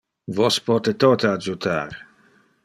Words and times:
Vos 0.37 0.57
pote 0.69 0.93
tote 1.03 1.29
adjutar. 1.33 1.95